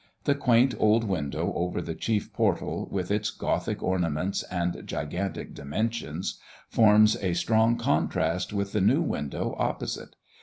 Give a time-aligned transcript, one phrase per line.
[0.23, 6.39] The quaint old window over the chief portal, with its Gothic ornaments and gigantic dimensions,
[6.67, 10.15] forms a strong contrast with the new window opposite.